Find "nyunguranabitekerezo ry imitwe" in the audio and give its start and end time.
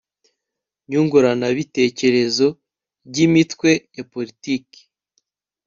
0.89-3.69